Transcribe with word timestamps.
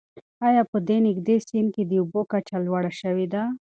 آیا 0.47 0.63
په 0.71 0.77
دې 0.87 0.97
نږدې 1.07 1.35
سیند 1.47 1.69
کې 1.75 1.83
د 1.85 1.91
اوبو 2.01 2.21
کچه 2.31 2.55
لوړه 2.65 2.91
شوې 3.01 3.25
ده؟ 3.33 3.43